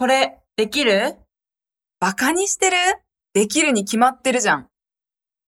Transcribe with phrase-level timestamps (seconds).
[0.00, 1.18] これ、できる？
[2.00, 2.76] バカにしてる？
[3.34, 4.69] できるに決まってるじゃん。